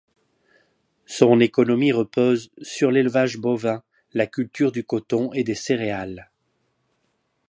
[1.05, 6.31] Son économie repose sur l'élevage bovin, la culture du coton et des céréales.